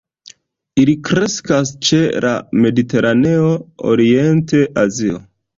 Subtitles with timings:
[0.83, 3.55] Ili kreskas ĉe la Mediteraneo,
[3.93, 5.25] Orient-Azio.